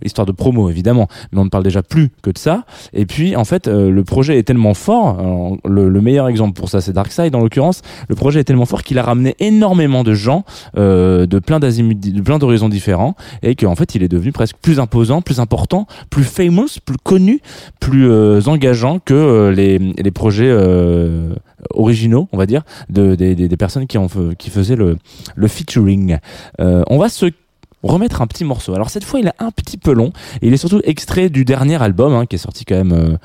Histoire 0.03 0.25
de 0.25 0.31
promo 0.31 0.69
évidemment, 0.69 1.07
mais 1.31 1.39
on 1.39 1.45
ne 1.45 1.49
parle 1.49 1.63
déjà 1.63 1.83
plus 1.83 2.09
que 2.21 2.29
de 2.29 2.37
ça. 2.37 2.65
Et 2.93 3.05
puis, 3.05 3.35
en 3.35 3.45
fait, 3.45 3.67
euh, 3.67 3.91
le 3.91 4.03
projet 4.03 4.37
est 4.37 4.43
tellement 4.43 4.73
fort. 4.73 5.19
alors, 5.19 5.57
le, 5.65 5.89
le 5.89 6.01
meilleur 6.01 6.27
exemple 6.27 6.53
pour 6.53 6.69
ça, 6.69 6.81
c'est 6.81 6.93
Darkseid 6.93 7.35
en 7.35 7.39
l'occurrence. 7.39 7.81
Le 8.09 8.15
projet 8.15 8.39
est 8.39 8.43
tellement 8.43 8.65
fort 8.65 8.83
qu'il 8.83 8.97
a 8.99 9.03
ramené 9.03 9.35
énormément 9.39 10.03
de 10.03 10.13
gens 10.13 10.43
euh, 10.77 11.25
de 11.25 11.39
plein 11.39 11.59
de 11.59 12.21
plein 12.21 12.39
d'horizons 12.39 12.69
différents, 12.69 13.15
et 13.43 13.55
qu'en 13.55 13.75
fait, 13.75 13.95
il 13.95 14.03
est 14.03 14.07
devenu 14.07 14.31
presque 14.31 14.57
plus 14.61 14.79
imposant, 14.79 15.21
plus 15.21 15.39
important, 15.39 15.87
plus 16.09 16.23
famous, 16.23 16.79
plus 16.85 16.97
connu, 17.03 17.41
plus 17.79 18.09
euh, 18.09 18.41
engageant 18.47 18.99
que 18.99 19.13
euh, 19.13 19.51
les, 19.51 19.77
les 19.79 20.11
projets 20.11 20.49
euh, 20.49 21.33
originaux, 21.71 22.27
on 22.31 22.37
va 22.37 22.45
dire, 22.45 22.63
de, 22.89 23.15
des, 23.15 23.35
des, 23.35 23.47
des 23.47 23.57
personnes 23.57 23.87
qui, 23.87 23.97
ont, 23.97 24.07
qui 24.37 24.49
faisaient 24.49 24.75
le, 24.75 24.97
le 25.35 25.47
featuring. 25.47 26.17
Euh, 26.59 26.83
on 26.87 26.97
va 26.97 27.09
se 27.09 27.25
remettre 27.83 28.21
un 28.21 28.27
petit 28.27 28.43
morceau. 28.43 28.73
Alors 28.73 28.89
cette 28.89 29.03
fois, 29.03 29.19
il 29.19 29.27
est 29.27 29.33
un 29.39 29.51
petit 29.51 29.77
peu 29.77 29.93
long, 29.93 30.11
et 30.41 30.47
il 30.47 30.53
est 30.53 30.57
surtout 30.57 30.81
extrait 30.83 31.29
du 31.29 31.45
dernier 31.45 31.81
album, 31.81 32.13
hein, 32.13 32.25
qui 32.25 32.35
est 32.35 32.39
sorti 32.39 32.65
quand 32.65 32.75
même... 32.75 32.93
euh, 32.93 33.17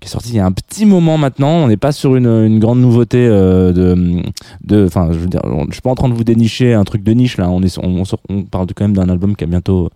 qui 0.00 0.08
est 0.08 0.10
sorti 0.10 0.28
il 0.30 0.36
y 0.36 0.40
a 0.40 0.46
un 0.46 0.52
petit 0.52 0.84
moment 0.84 1.18
maintenant. 1.18 1.50
On 1.50 1.68
n'est 1.68 1.76
pas 1.76 1.92
sur 1.92 2.16
une, 2.16 2.58
grande 2.58 2.80
nouveauté 2.80 3.26
euh, 3.26 3.72
de, 3.72 4.86
enfin, 4.86 5.08
je 5.12 5.18
veux 5.18 5.26
dire, 5.26 5.40
je 5.68 5.72
suis 5.72 5.82
pas 5.82 5.90
en 5.90 5.94
train 5.94 6.08
de 6.08 6.14
vous 6.14 6.24
dénicher 6.24 6.74
un 6.74 6.84
truc 6.84 7.02
de 7.02 7.12
niche 7.12 7.38
là. 7.38 7.48
On 7.48 7.62
est, 7.62 7.78
on, 7.78 8.02
on 8.28 8.42
parle 8.42 8.66
quand 8.74 8.84
même 8.84 8.96
d'un 8.96 9.08
album 9.08 9.36
qui 9.36 9.44
a 9.44 9.46
bientôt, 9.46 9.90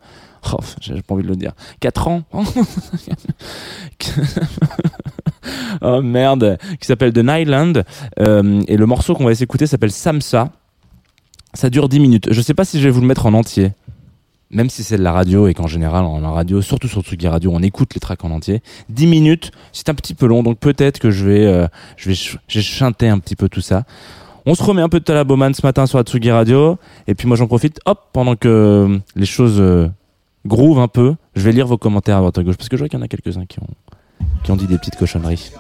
oh, 0.53 0.57
j'ai 0.81 1.03
pas 1.03 1.14
envie 1.14 1.25
de 1.25 1.29
le 1.29 1.37
dire, 1.37 1.53
4 1.81 2.09
ans. 2.09 2.23
oh 5.83 6.03
merde, 6.03 6.59
qui 6.81 6.87
s'appelle 6.87 7.12
The 7.12 7.18
Nyland. 7.18 7.83
Euh, 8.18 8.62
et 8.68 8.77
le 8.77 8.87
morceau 8.87 9.14
qu'on 9.14 9.25
va 9.25 9.35
s'écouter 9.35 9.66
s'appelle 9.66 9.92
Samsa. 9.92 10.51
Ça 11.53 11.68
dure 11.68 11.88
10 11.88 11.99
minutes. 12.01 12.29
Je 12.31 12.40
sais 12.40 12.55
pas 12.55 12.64
si 12.64 12.79
je 12.79 12.85
vais 12.85 12.90
vous 12.90 13.01
le 13.01 13.09
mettre 13.09 13.27
en 13.27 13.35
entier. 13.35 13.73
Même 14.51 14.69
si 14.69 14.83
c'est 14.83 14.97
de 14.97 15.03
la 15.03 15.13
radio 15.13 15.47
et 15.47 15.55
qu'en 15.55 15.69
général, 15.69 16.05
en 16.05 16.33
radio, 16.33 16.61
surtout 16.61 16.89
sur 16.89 17.03
Tsugi 17.03 17.29
Radio, 17.29 17.53
on 17.55 17.63
écoute 17.63 17.95
les 17.95 18.01
tracks 18.01 18.25
en 18.25 18.33
entier. 18.33 18.63
10 18.89 19.07
minutes, 19.07 19.53
c'est 19.73 19.89
un 19.89 19.95
petit 19.95 20.15
peu 20.15 20.27
long, 20.27 20.43
donc 20.43 20.59
peut-être 20.59 20.99
que 20.99 21.11
je 21.11 21.25
vais, 21.25 21.47
euh, 21.47 21.69
je 21.97 22.11
vais, 22.11 22.19
j'ai 22.49 22.63
chanté 22.63 23.09
un 23.09 23.21
petit 23.21 23.37
peu 23.37 23.49
tout 23.49 23.61
ça. 23.61 23.85
On 24.47 24.55
se 24.55 24.63
remet 24.63 24.83
un 24.83 24.89
peu 24.89 24.99
de 24.99 25.05
Talaboman 25.05 25.55
ce 25.55 25.65
matin 25.65 25.87
sur 25.87 25.99
la 25.99 26.05
Tsugi 26.05 26.31
Radio. 26.31 26.79
Et 27.07 27.15
puis 27.15 27.29
moi, 27.29 27.37
j'en 27.37 27.47
profite, 27.47 27.79
hop, 27.87 28.09
pendant 28.13 28.35
que 28.35 28.49
euh, 28.49 28.99
les 29.15 29.27
choses 29.27 29.61
euh, 29.61 29.89
groove 30.47 30.81
un 30.81 30.89
peu, 30.89 31.15
je 31.37 31.43
vais 31.43 31.53
lire 31.53 31.67
vos 31.67 31.79
commentaires 31.79 32.17
à 32.17 32.27
à 32.27 32.43
gauche, 32.43 32.57
parce 32.57 32.69
que 32.69 32.77
je 32.77 32.83
vois 32.83 32.89
qu'il 32.89 32.99
y 32.99 33.03
en 33.03 33.05
a 33.05 33.09
quelques-uns 33.09 33.47
qui 33.47 33.61
ont, 33.61 33.69
qui 34.43 34.51
ont 34.51 34.57
dit 34.57 34.67
des 34.67 34.79
petites 34.79 34.97
cochonneries. 34.97 35.53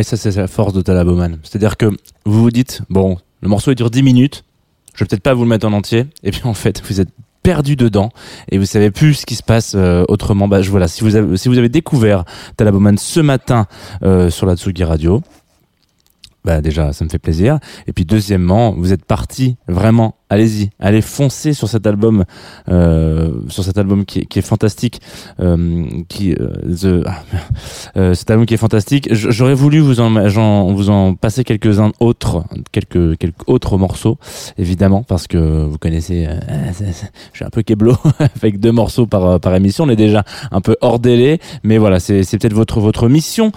Ouais, 0.00 0.04
ça 0.04 0.16
c'est 0.16 0.34
la 0.34 0.46
force 0.46 0.72
de 0.72 0.80
Talaboman. 0.80 1.40
C'est-à-dire 1.42 1.76
que 1.76 1.84
vous 2.24 2.40
vous 2.40 2.50
dites, 2.50 2.80
bon, 2.88 3.18
le 3.42 3.50
morceau 3.50 3.74
dure 3.74 3.90
10 3.90 4.02
minutes, 4.02 4.44
je 4.94 5.04
vais 5.04 5.06
peut-être 5.06 5.22
pas 5.22 5.34
vous 5.34 5.42
le 5.42 5.48
mettre 5.50 5.68
en 5.68 5.74
entier, 5.74 6.06
et 6.22 6.30
puis 6.30 6.40
en 6.44 6.54
fait 6.54 6.82
vous 6.88 7.02
êtes 7.02 7.10
perdu 7.42 7.76
dedans 7.76 8.08
et 8.50 8.56
vous 8.56 8.64
savez 8.64 8.90
plus 8.90 9.12
ce 9.12 9.26
qui 9.26 9.34
se 9.34 9.42
passe 9.42 9.74
euh, 9.74 10.06
autrement. 10.08 10.48
Bah 10.48 10.62
je 10.62 10.70
voilà, 10.70 10.88
si 10.88 11.04
vous 11.04 11.16
avez 11.16 11.36
si 11.36 11.50
vous 11.50 11.58
avez 11.58 11.68
découvert 11.68 12.24
Talaboman 12.56 12.96
ce 12.96 13.20
matin 13.20 13.66
euh, 14.02 14.30
sur 14.30 14.46
la 14.46 14.56
Tsugi 14.56 14.84
Radio, 14.84 15.20
bah 16.46 16.62
déjà 16.62 16.94
ça 16.94 17.04
me 17.04 17.10
fait 17.10 17.18
plaisir. 17.18 17.58
Et 17.86 17.92
puis 17.92 18.06
deuxièmement, 18.06 18.72
vous 18.72 18.94
êtes 18.94 19.04
parti 19.04 19.58
vraiment 19.68 20.14
allez-y, 20.30 20.70
allez 20.78 21.02
foncer 21.02 21.52
sur 21.52 21.68
cet 21.68 21.86
album, 21.86 22.24
euh, 22.68 23.32
sur 23.48 23.64
cet 23.64 23.76
album 23.78 24.04
qui, 24.04 24.20
est- 24.20 24.40
fantastique, 24.40 25.00
euh, 25.40 25.84
qui, 26.08 26.34
euh, 26.34 27.02
ah. 27.06 27.22
Euh, 27.96 28.14
cet 28.14 28.30
album 28.30 28.46
qui 28.46 28.54
est 28.54 28.56
fantastique. 28.56 29.08
J'aurais 29.12 29.54
voulu 29.54 29.80
vous 29.80 30.00
en, 30.00 30.72
vous 30.72 30.88
en 30.88 31.14
passer 31.14 31.44
quelques-uns 31.44 31.92
autres, 32.00 32.44
quelques, 32.72 33.16
autres 33.46 33.76
morceaux, 33.76 34.18
évidemment, 34.56 35.02
parce 35.02 35.26
que 35.26 35.64
vous 35.64 35.78
connaissez, 35.78 36.28
suis 37.34 37.44
un 37.44 37.50
peu 37.50 37.62
keblo 37.62 37.96
avec 38.36 38.60
deux 38.60 38.72
morceaux 38.72 39.06
par, 39.06 39.54
émission. 39.54 39.84
On 39.84 39.88
est 39.90 39.96
déjà 39.96 40.24
un 40.52 40.60
peu 40.60 40.76
hors 40.80 41.00
délai, 41.00 41.40
mais 41.64 41.76
voilà, 41.78 42.00
c'est 42.00 42.22
peut-être 42.22 42.54
votre, 42.54 42.80
votre 42.80 43.08
mission, 43.08 43.52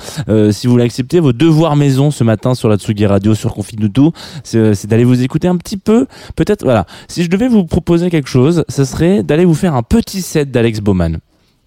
si 0.52 0.68
vous 0.68 0.78
l'acceptez, 0.78 1.20
vos 1.20 1.34
devoirs 1.34 1.76
maison 1.76 2.12
ce 2.12 2.24
matin 2.24 2.56
sur 2.56 2.68
la 2.68 2.78
Tsugi 2.78 3.06
Radio, 3.06 3.36
sur 3.36 3.54
Confinuto, 3.54 4.12
c'est 4.44 4.74
c'est 4.74 4.88
d'aller 4.88 5.04
vous 5.04 5.22
écouter 5.24 5.48
un 5.48 5.58
petit 5.58 5.78
peu, 5.78 6.08
peut-être, 6.36 6.63
voilà. 6.64 6.86
Si 7.08 7.24
je 7.24 7.30
devais 7.30 7.48
vous 7.48 7.66
proposer 7.66 8.10
quelque 8.10 8.30
chose, 8.30 8.64
ce 8.70 8.86
serait 8.86 9.24
d'aller 9.24 9.46
vous 9.46 9.54
faire 9.54 9.76
un 9.76 9.84
petit 9.84 10.22
set 10.22 10.52
d'Alex 10.52 10.80
Baumann. 10.80 11.20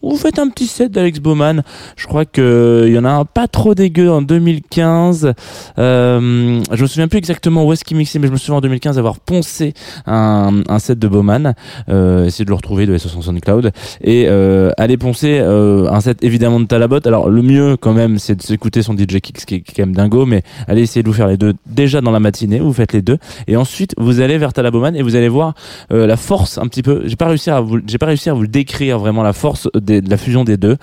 Vous 0.02 0.16
faites 0.16 0.38
un 0.38 0.48
petit 0.48 0.66
set 0.66 0.92
d'Alex 0.92 1.20
Baumann. 1.20 1.62
Je 1.96 2.06
crois 2.06 2.24
que 2.24 2.84
il 2.86 2.92
y 2.92 2.98
en 2.98 3.04
a 3.04 3.10
un 3.10 3.24
pas 3.24 3.48
trop 3.48 3.74
dégueu 3.74 4.10
en 4.10 4.22
2015. 4.22 5.32
Euh, 5.78 6.60
je 6.72 6.82
me 6.82 6.86
souviens 6.86 7.08
plus 7.08 7.18
exactement 7.18 7.64
où 7.64 7.72
est-ce 7.72 7.84
qu'il 7.84 7.96
mixait, 7.96 8.18
mais 8.18 8.26
je 8.26 8.32
me 8.32 8.36
souviens 8.36 8.56
en 8.56 8.60
2015 8.60 8.98
avoir 8.98 9.18
poncé 9.18 9.74
un, 10.06 10.62
un 10.68 10.78
set 10.78 10.98
de 10.98 11.08
Baumann. 11.08 11.54
Euh, 11.88 12.26
essayer 12.26 12.44
de 12.44 12.50
le 12.50 12.56
retrouver 12.56 12.86
de 12.86 12.96
sur 12.98 13.10
SoundCloud 13.22 13.72
et 14.02 14.26
euh, 14.28 14.70
aller 14.78 14.96
poncer 14.96 15.38
euh, 15.40 15.90
un 15.90 16.00
set 16.00 16.22
évidemment 16.22 16.60
de 16.60 16.66
Talabot. 16.66 17.00
Alors 17.06 17.28
le 17.28 17.42
mieux 17.42 17.76
quand 17.76 17.92
même, 17.92 18.18
c'est 18.18 18.36
de 18.36 18.42
s'écouter 18.42 18.82
son 18.82 18.96
DJ 18.96 19.20
Kicks 19.20 19.44
qui 19.44 19.54
est, 19.56 19.60
quand 19.60 19.82
même 19.82 19.94
dingo, 19.94 20.26
mais 20.26 20.42
allez 20.68 20.82
essayer 20.82 21.02
de 21.02 21.08
vous 21.08 21.14
faire 21.14 21.28
les 21.28 21.36
deux 21.36 21.54
déjà 21.66 22.00
dans 22.00 22.10
la 22.10 22.20
matinée. 22.20 22.60
Vous 22.60 22.72
faites 22.72 22.92
les 22.92 23.02
deux 23.02 23.18
et 23.46 23.56
ensuite 23.56 23.94
vous 23.98 24.20
allez 24.20 24.38
vers 24.38 24.52
Talaboman 24.52 24.94
et 24.96 25.02
vous 25.02 25.16
allez 25.16 25.28
voir 25.28 25.54
euh, 25.92 26.06
la 26.06 26.16
force 26.16 26.58
un 26.58 26.66
petit 26.66 26.82
peu. 26.82 27.02
J'ai 27.04 27.16
pas 27.16 27.26
réussi 27.28 27.50
à 27.50 27.60
vous, 27.60 27.78
j'ai 27.86 27.98
pas 27.98 28.06
réussi 28.06 28.30
à 28.30 28.34
vous 28.34 28.42
le 28.42 28.48
décrire 28.48 28.98
vraiment 28.98 29.22
la 29.22 29.32
force 29.32 29.68
de 29.86 30.10
la 30.10 30.16
fusion 30.16 30.44
des 30.44 30.56
deux. 30.56 30.76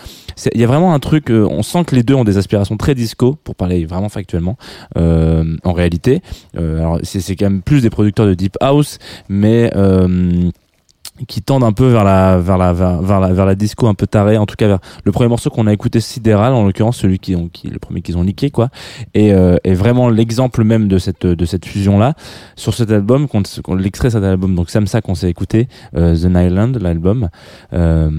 Il 0.53 0.59
y 0.59 0.63
a 0.63 0.67
vraiment 0.67 0.93
un 0.93 0.99
truc. 0.99 1.29
euh, 1.29 1.47
on 1.49 1.63
sent 1.63 1.83
que 1.85 1.95
les 1.95 2.03
deux 2.03 2.15
ont 2.15 2.23
des 2.23 2.37
aspirations 2.37 2.77
très 2.77 2.95
disco 2.95 3.37
pour 3.43 3.55
parler 3.55 3.85
vraiment 3.85 4.09
factuellement. 4.09 4.57
Euh, 4.97 5.55
en 5.63 5.73
réalité, 5.73 6.21
euh, 6.57 6.79
alors 6.79 6.99
c'est 7.03 7.35
quand 7.35 7.45
même 7.45 7.61
plus 7.61 7.81
des 7.81 7.89
producteurs 7.89 8.25
de 8.25 8.33
deep 8.33 8.57
house, 8.61 8.99
mais 9.29 9.71
qui 11.27 11.41
tendent 11.43 11.63
un 11.63 11.71
peu 11.73 11.87
vers 11.87 12.03
la 12.03 12.39
vers 12.39 12.57
la 12.57 12.73
vers, 12.73 13.19
la 13.19 13.33
vers 13.33 13.45
la 13.45 13.53
disco 13.55 13.87
un 13.87 13.93
peu 13.93 14.07
tarée 14.07 14.37
en 14.37 14.45
tout 14.47 14.55
cas 14.55 14.67
vers 14.67 14.79
le 15.03 15.11
premier 15.11 15.29
morceau 15.29 15.49
qu'on 15.51 15.67
a 15.67 15.73
écouté 15.73 15.99
sidéral 15.99 16.53
en 16.53 16.65
l'occurrence 16.65 16.97
celui 16.97 17.19
qui 17.19 17.35
ont 17.35 17.49
qui 17.49 17.67
le 17.69 17.77
premier 17.77 18.01
qu'ils 18.01 18.17
ont 18.17 18.23
niqué 18.23 18.49
quoi. 18.49 18.69
Et 19.13 19.31
euh, 19.31 19.57
est 19.63 19.75
vraiment 19.75 20.09
l'exemple 20.09 20.63
même 20.63 20.87
de 20.87 20.97
cette 20.97 21.25
de 21.27 21.45
cette 21.45 21.65
fusion 21.65 21.99
là 21.99 22.15
sur 22.55 22.73
cet 22.73 22.89
album 22.91 23.27
qu'on 23.27 23.43
qu'on- 23.63 23.75
l'extrait 23.75 24.09
cet 24.09 24.23
album 24.23 24.55
donc 24.55 24.69
Samsa 24.71 25.01
qu'on 25.01 25.15
s'est 25.15 25.29
écouté 25.29 25.67
euh, 25.95 26.15
The 26.15 26.25
Nyland 26.25 26.73
l'album 26.81 27.29
euh, 27.73 28.09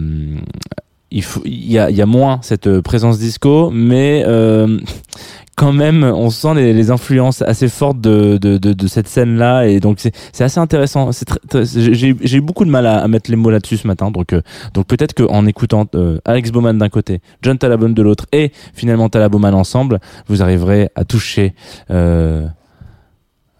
il 1.14 1.70
y 1.70 1.79
a 1.79 2.07
moins 2.07 2.40
cette 2.42 2.66
euh, 2.66 2.83
présence 2.83 3.18
disco 3.18 3.70
mais 3.70 4.24
euh, 4.27 4.79
quand 5.57 5.72
même, 5.72 6.03
on 6.05 6.31
sent 6.31 6.55
les, 6.55 6.90
influences 6.90 7.42
assez 7.42 7.68
fortes 7.68 8.00
de, 8.00 8.87
cette 8.88 9.09
scène-là, 9.09 9.66
et 9.66 9.81
donc 9.81 10.00
c'est 10.00 10.42
assez 10.42 10.59
intéressant. 10.59 11.11
J'ai 11.53 12.37
eu 12.37 12.40
beaucoup 12.40 12.64
de 12.64 12.70
mal 12.70 12.87
à, 12.87 13.07
mettre 13.09 13.31
les 13.31 13.37
mots 13.37 13.50
là-dessus 13.50 13.77
ce 13.77 13.87
matin, 13.87 14.11
donc 14.11 14.33
euh, 14.33 14.40
peut-être 14.87 15.14
qu'en 15.14 15.46
écoutant 15.46 15.87
Alex 16.24 16.50
Bowman 16.50 16.79
d'un 16.79 16.88
côté, 16.88 17.20
John 17.42 17.59
Talabon 17.59 17.90
de 17.90 18.03
l'autre, 18.03 18.27
et 18.33 18.53
finalement 18.74 19.09
Talaboman 19.09 19.55
ensemble, 19.55 20.00
vous 20.27 20.42
arriverez 20.42 20.88
à 20.94 21.05
toucher. 21.05 21.55
Euh, 21.90 22.46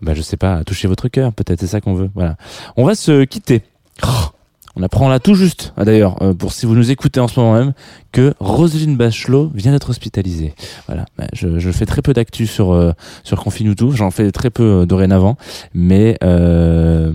bah 0.03 0.15
je 0.15 0.23
sais 0.23 0.37
pas, 0.37 0.57
à 0.57 0.65
toucher 0.65 0.89
votre 0.89 1.09
cœur, 1.09 1.33
peut-être 1.33 1.61
c'est 1.61 1.67
ça 1.67 1.81
qu'on 1.81 1.95
veut. 1.95 2.11
Voilà. 2.15 2.37
On 2.77 2.85
va 2.85 2.95
se 2.95 3.25
quitter. 3.25 3.63
Oh, 4.03 4.31
on 4.77 4.83
apprend 4.83 5.09
là 5.09 5.21
tout 5.21 5.35
juste, 5.35 5.73
ah, 5.77 5.85
d'ailleurs, 5.85 6.21
euh, 6.23 6.35
pour 6.35 6.53
si 6.53 6.67
vous 6.67 6.75
nous 6.75 6.91
écoutez 6.91 7.21
en 7.21 7.29
ce 7.29 7.39
moment 7.39 7.55
même, 7.55 7.73
que 8.11 8.35
Roselyne 8.41 8.97
Bachelot 8.97 9.51
vient 9.55 9.73
d'être 9.73 9.91
hospitalisée. 9.91 10.55
Voilà, 10.87 11.07
Bah, 11.17 11.27
je, 11.33 11.71
fais 11.71 11.87
très 11.87 12.03
peu 12.03 12.13
d'actu 12.13 12.47
sur 12.47 12.73
euh, 12.73 12.93
sur 13.23 13.45
j'en 13.93 14.11
fais 14.11 14.33
très 14.33 14.51
peu 14.51 14.63
euh, 14.83 14.87
dorénavant, 14.87 15.37
mais 15.75 16.19
euh, 16.25 17.13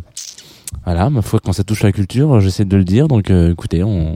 voilà, 0.85 1.09
ma 1.09 1.21
foi 1.21 1.39
quand 1.43 1.53
ça 1.53 1.63
touche 1.63 1.83
la 1.83 1.91
culture, 1.91 2.39
j'essaie 2.39 2.65
de 2.65 2.77
le 2.77 2.85
dire. 2.85 3.07
Donc, 3.07 3.29
écoutez, 3.29 3.83
on 3.83 4.15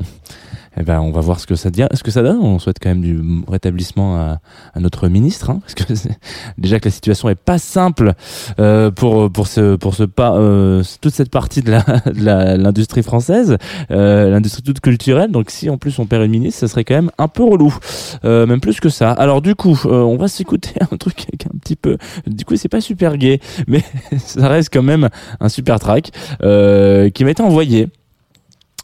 eh 0.78 0.84
ben, 0.84 1.00
on 1.00 1.12
va 1.12 1.22
voir 1.22 1.40
ce 1.40 1.48
que 1.48 1.56
ça 1.56 1.70
dit, 1.70 1.84
ce 1.94 2.04
que 2.04 2.12
ça 2.12 2.24
donne. 2.24 2.40
On 2.40 2.60
souhaite 2.60 2.78
quand 2.82 2.90
même 2.90 3.02
du 3.02 3.22
rétablissement 3.48 4.18
à, 4.18 4.40
notre 4.80 5.08
ministre, 5.08 5.50
hein, 5.50 5.60
parce 5.62 5.76
que 5.76 5.84
déjà 6.58 6.80
que 6.80 6.86
la 6.86 6.92
situation 6.92 7.30
est 7.30 7.36
pas 7.36 7.58
simple 7.58 8.14
euh, 8.60 8.92
pour 8.92 9.32
pour 9.32 9.48
ce 9.48 9.76
pour 9.76 9.96
ce 9.96 10.04
pas 10.04 10.36
euh, 10.36 10.84
toute 11.02 11.14
cette 11.14 11.30
partie 11.30 11.62
de 11.62 11.72
la 11.72 11.82
de 12.06 12.62
l'industrie 12.62 13.04
française, 13.04 13.58
euh, 13.92 14.30
l'industrie 14.30 14.64
toute 14.64 14.80
culturelle. 14.80 15.32
Donc 15.32 15.52
si 15.52 15.70
en 15.70 15.78
plus 15.78 16.00
on 16.00 16.06
perd 16.06 16.24
une 16.24 16.32
ministre, 16.32 16.60
ça 16.60 16.68
serait 16.68 16.84
quand 16.84 16.96
même 16.96 17.12
un 17.18 17.28
peu 17.28 17.44
relou, 17.44 17.76
même 18.24 18.60
plus 18.60 18.80
que 18.80 18.90
ça. 18.90 19.12
Alors 19.12 19.42
du 19.42 19.56
coup, 19.56 19.80
on 19.86 20.18
va 20.18 20.28
s'écouter 20.28 20.74
un 20.92 20.98
truc 20.98 21.28
est 21.32 21.46
un 21.46 21.58
petit 21.60 21.76
peu, 21.76 21.98
du 22.28 22.46
coup 22.46 22.56
c'est 22.56 22.70
pas 22.70 22.82
super 22.82 23.18
gay, 23.18 23.40
mais 23.68 23.84
ça 24.18 24.48
reste 24.48 24.70
quand 24.74 24.84
même 24.84 25.10
un 25.40 25.50
super 25.50 25.80
track 25.80 26.12
qui 26.40 27.24
m'a 27.24 27.32
été 27.32 27.44
envoyé. 27.44 27.90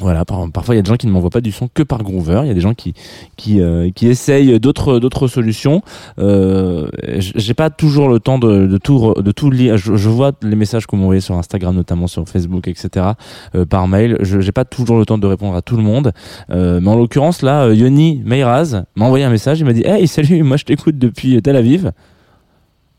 Voilà, 0.02 0.24
par- 0.24 0.50
parfois 0.52 0.76
il 0.76 0.78
y 0.78 0.80
a 0.80 0.82
des 0.82 0.88
gens 0.90 0.96
qui 0.96 1.08
ne 1.08 1.12
m'envoient 1.12 1.30
pas 1.30 1.42
du 1.42 1.52
son 1.52 1.68
que 1.74 1.84
par 1.84 2.04
Groover. 2.04 2.40
Il 2.44 2.48
y 2.48 2.52
a 2.52 2.54
des 2.54 2.62
gens 2.62 2.74
qui 2.74 2.94
qui 3.36 3.60
euh, 3.60 3.90
qui 3.94 4.08
essayent 4.08 4.58
d'autres 4.60 4.98
d'autres 5.00 5.28
solutions. 5.28 5.82
Euh, 6.20 6.88
J'ai 7.18 7.54
pas 7.54 7.70
toujours 7.70 8.08
le 8.08 8.20
temps 8.22 8.40
de, 8.40 8.66
de 8.66 8.78
tout 8.78 9.14
de 9.18 9.32
tout 9.34 9.52
lire. 9.52 9.76
Je, 9.78 9.96
je 9.98 10.10
vois 10.10 10.32
les 10.42 10.56
messages 10.56 10.88
que 10.88 10.92
vous 10.96 11.02
m'envoyez 11.02 11.20
sur 11.22 11.36
Instagram, 11.36 11.76
notamment 11.76 12.08
sur 12.08 12.28
Facebook, 12.30 12.70
etc. 12.70 13.08
euh, 13.56 13.66
par 13.66 13.90
mail. 13.90 14.18
Je 14.22 14.40
j'ai 14.40 14.54
pas 14.54 14.64
toujours 14.64 14.98
le 14.98 15.06
temps 15.06 15.18
de 15.18 15.28
répondre 15.28 15.56
à 15.56 15.62
tout 15.62 15.76
le 15.76 15.84
monde. 15.84 16.14
Euh, 16.50 16.80
mais 16.82 16.90
en 16.90 16.96
l'occurrence 16.96 17.42
là, 17.42 17.64
euh, 17.66 17.76
Yoni 17.76 18.22
Meiraz 18.24 18.84
m'a 18.96 19.06
envoyé 19.06 19.26
un 19.26 19.30
message. 19.30 19.60
Il 19.60 19.66
m'a 19.66 19.74
dit 19.74 19.84
Hey 19.86 20.08
salut, 20.08 20.44
moi 20.44 20.56
je 20.56 20.64
t'écoute 20.64 20.98
depuis 20.98 21.42
Tel 21.42 21.58
Aviv. 21.58 21.92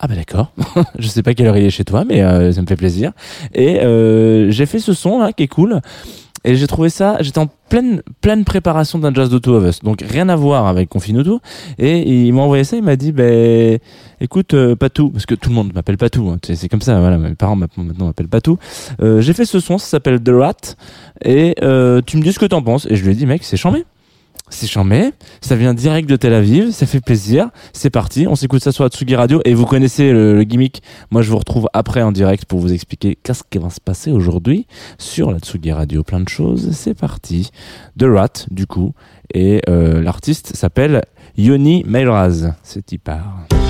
Ah 0.01 0.07
bah 0.07 0.15
d'accord. 0.17 0.53
je 0.99 1.09
sais 1.09 1.23
pas 1.23 1.35
quelle 1.35 1.47
heure 1.47 1.57
il 1.57 1.65
est 1.65 1.71
chez 1.71 1.85
toi, 1.85 2.05
mais 2.07 2.23
euh, 2.23 2.53
ça 2.53 2.61
me 2.63 2.67
fait 2.67 2.77
plaisir. 2.77 3.13
Et 3.55 3.81
euh, 3.81 4.51
j'ai 4.51 4.67
fait 4.67 4.79
ce 4.81 4.93
son 4.95 5.19
là 5.19 5.33
qui 5.33 5.43
est 5.45 5.49
cool. 5.49 5.81
Et 6.45 6.57
j'ai 6.57 6.67
trouvé 6.67 6.89
ça, 6.89 7.19
j'étais 7.21 7.39
en 7.39 7.49
pleine 7.69 8.03
pleine 8.23 8.45
préparation 8.45 8.99
d'un 8.99 9.13
jazz 9.13 9.29
de 9.29 9.39
Two 9.39 9.55
of 9.55 9.69
Us, 9.69 9.81
donc 9.81 10.03
rien 10.03 10.29
à 10.31 10.37
voir 10.37 10.67
avec 10.67 10.89
Confinuto. 10.89 11.41
Et 11.79 12.27
il 12.27 12.33
m'a 12.33 12.43
envoyé 12.43 12.65
ça, 12.65 12.77
il 12.77 12.83
m'a 12.83 12.97
dit, 12.97 13.13
ben 13.13 13.79
écoute 14.23 14.55
euh, 14.55 14.75
Patou, 14.75 15.11
parce 15.11 15.27
que 15.27 15.35
tout 15.35 15.51
le 15.51 15.55
monde 15.55 15.73
m'appelle 15.75 15.99
Patou, 15.99 16.31
hein, 16.31 16.39
c'est 16.43 16.69
comme 16.69 16.81
ça, 16.81 16.99
voilà, 16.99 17.19
mes 17.19 17.35
parents 17.35 17.57
maintenant 17.57 18.07
m'appellent 18.07 18.29
Patou. 18.29 18.59
Euh, 19.03 19.21
j'ai 19.21 19.35
fait 19.35 19.45
ce 19.45 19.61
son, 19.61 19.77
ça 19.77 19.87
s'appelle 19.87 20.23
The 20.23 20.31
Rat, 20.31 20.77
et 21.23 21.55
euh, 21.63 22.01
tu 22.05 22.17
me 22.17 22.23
dis 22.23 22.33
ce 22.33 22.39
que 22.39 22.47
t'en 22.47 22.63
penses. 22.63 22.87
Et 22.89 22.97
je 22.97 23.05
lui 23.05 23.13
ai 23.13 23.15
dit, 23.15 23.27
mec, 23.27 23.45
c'est 23.45 23.59
chambé. 23.59 23.85
C'est 24.51 24.67
chambé, 24.67 25.13
ça 25.41 25.57
vient 25.57 25.75
direct 25.75 26.09
de 26.09 26.17
Tel 26.17 26.35
Aviv, 26.35 26.73
ça 26.73 26.85
fait 26.85 27.01
plaisir, 27.01 27.51
c'est 27.73 27.89
parti, 27.89 28.27
on 28.27 28.35
s'écoute 28.35 28.63
ça 28.63 28.73
sur 28.73 28.85
la 28.85 28.91
Tsugi 28.91 29.15
Radio, 29.15 29.41
et 29.45 29.55
vous 29.55 29.65
connaissez 29.65 30.13
le, 30.13 30.43
gimmick, 30.43 30.83
moi 31.11 31.23
je 31.23 31.31
vous 31.31 31.39
retrouve 31.39 31.69
après 31.73 32.03
en 32.03 32.13
direct 32.13 32.45
pour 32.45 32.59
vous 32.59 32.73
expliquer 32.73 33.17
qu'est-ce 33.23 33.45
qui 33.49 33.59
va 33.59 33.71
se 33.71 33.81
passer 33.81 34.11
aujourd'hui 34.11 34.67
sur 34.99 35.31
la 35.31 35.39
Tsugi 35.39 35.73
Radio, 35.73 36.03
plein 36.03 36.21
de 36.21 36.29
choses, 36.29 36.71
c'est 36.73 36.95
parti. 36.95 37.51
The 37.99 38.05
Rat, 38.05 38.47
du 38.51 38.67
coup, 38.67 38.93
et 39.33 39.63
euh, 39.69 40.03
l'artiste 40.03 40.57
s'appelle 40.57 41.03
Yoni 41.37 41.85
Meiraz, 41.87 42.53
c'est 42.63 42.93
y. 42.93 43.70